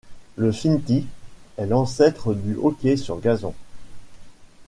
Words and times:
Le 0.35 0.51
shinty 0.51 1.05
est 1.57 1.67
l'ancêtre 1.67 2.33
du 2.33 2.55
hockey 2.55 2.97
sur 2.97 3.19
gazon. 3.19 3.53